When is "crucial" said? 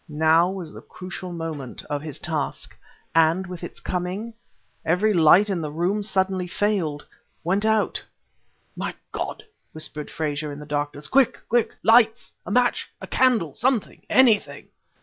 0.81-1.31